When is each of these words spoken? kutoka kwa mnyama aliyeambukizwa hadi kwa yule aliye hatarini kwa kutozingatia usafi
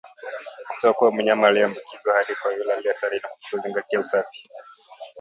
kutoka 0.75 0.93
kwa 0.97 1.11
mnyama 1.11 1.47
aliyeambukizwa 1.47 2.13
hadi 2.13 2.35
kwa 2.35 2.53
yule 2.53 2.73
aliye 2.73 2.93
hatarini 2.93 3.21
kwa 3.21 3.29
kutozingatia 3.31 3.99
usafi 3.99 4.49